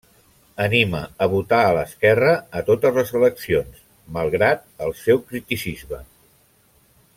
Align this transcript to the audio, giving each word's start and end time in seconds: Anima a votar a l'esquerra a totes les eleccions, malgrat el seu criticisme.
Anima 0.63 1.01
a 1.25 1.27
votar 1.33 1.59
a 1.65 1.75
l'esquerra 1.79 2.31
a 2.61 2.63
totes 2.71 2.97
les 3.01 3.13
eleccions, 3.21 3.85
malgrat 4.17 4.67
el 4.87 4.97
seu 5.05 5.23
criticisme. 5.29 6.05